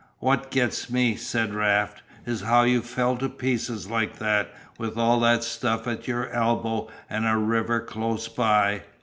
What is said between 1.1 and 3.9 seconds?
said Raft, "is how you fell to pieces